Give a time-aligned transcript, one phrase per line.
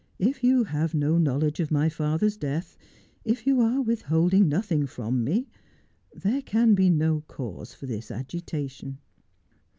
[0.17, 2.75] If you have no knowledge of my father's death,
[3.23, 5.47] if you are withholding nothing from me,
[6.11, 8.97] there can be no cause for this agitation.'